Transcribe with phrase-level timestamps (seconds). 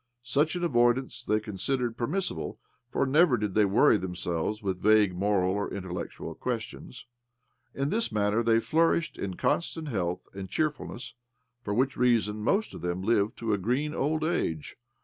[0.23, 2.57] Such an avoidancei they considered permissible,
[2.89, 6.39] for never did they worry them selves with vague moral or intellectual 122 OBLOMOV
[6.87, 7.05] questions.
[7.75, 11.13] In this manner they flourished in constant health and cheerftdness:
[11.61, 14.75] for which reason most of them lived to a green old age.